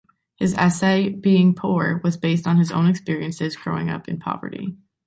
[0.37, 4.75] His essay "Being Poor" was based on his own experiences growing up in poverty.